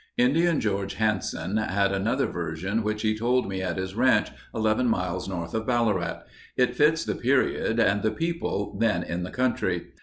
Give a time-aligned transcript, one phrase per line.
[0.17, 5.29] Indian George Hansen had another version which he told me at his ranch 11 miles
[5.29, 6.23] north of Ballarat.
[6.57, 9.91] It fits the period and the people then in the country.